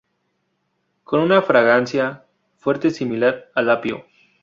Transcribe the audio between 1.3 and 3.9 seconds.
fragancia fuerte similar al